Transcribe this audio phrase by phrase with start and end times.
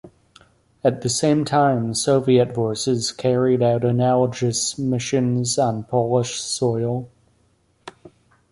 [0.83, 7.07] At the same time, Soviet forces carried out analogous missions on Polish soil.